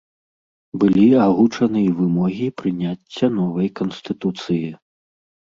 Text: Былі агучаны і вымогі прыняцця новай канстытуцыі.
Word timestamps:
Былі 0.83 1.03
агучаны 1.25 1.83
і 1.89 1.91
вымогі 1.99 2.47
прыняцця 2.63 3.31
новай 3.37 3.67
канстытуцыі. 3.83 4.67